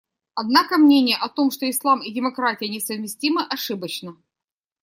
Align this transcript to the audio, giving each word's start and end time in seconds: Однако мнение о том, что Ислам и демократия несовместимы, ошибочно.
Однако 0.33 0.79
мнение 0.79 1.15
о 1.15 1.29
том, 1.29 1.51
что 1.51 1.69
Ислам 1.69 2.01
и 2.01 2.11
демократия 2.11 2.67
несовместимы, 2.67 3.43
ошибочно. 3.47 4.17